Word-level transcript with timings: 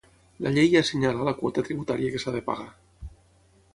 La 0.45 0.53
llei 0.55 0.69
ja 0.75 0.81
senyala 0.87 1.27
la 1.29 1.35
quota 1.41 1.65
tributària 1.67 2.15
que 2.17 2.23
s'ha 2.25 2.37
de 2.37 2.45
pagar 2.49 2.67